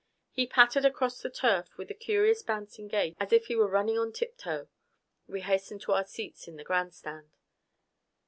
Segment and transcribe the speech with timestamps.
[0.31, 3.99] He pattered across the turf with a curious bouncing gait as if he were running
[3.99, 4.67] on tiptoe.
[5.27, 7.37] We hastened to our seats in the grandstand.